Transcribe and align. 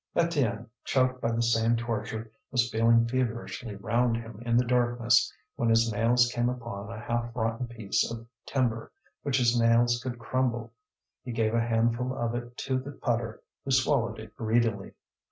Étienne, 0.15 0.65
choked 0.83 1.21
by 1.21 1.31
the 1.31 1.43
same 1.43 1.75
torture, 1.75 2.31
was 2.51 2.71
feeling 2.71 3.07
feverishly 3.07 3.75
round 3.75 4.17
him 4.17 4.41
in 4.43 4.57
the 4.57 4.65
darkness, 4.65 5.31
when 5.57 5.69
his 5.69 5.91
fingers 5.91 6.25
came 6.33 6.49
upon 6.49 6.91
a 6.91 6.99
half 6.99 7.29
rotten 7.35 7.67
piece 7.67 8.11
of 8.11 8.25
timber, 8.43 8.91
which 9.21 9.37
his 9.37 9.55
nails 9.59 10.01
could 10.01 10.17
crumble. 10.17 10.73
He 11.23 11.31
gave 11.31 11.53
a 11.53 11.61
handful 11.61 12.17
of 12.17 12.33
it 12.33 12.57
to 12.57 12.79
the 12.79 12.93
putter, 12.93 13.43
who 13.63 13.69
swallowed 13.69 14.17
it 14.17 14.35
greedily. 14.35 14.93